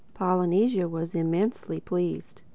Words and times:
Polynesia 0.15 0.89
was 0.89 1.13
immensely 1.13 1.79
pleased. 1.79 2.41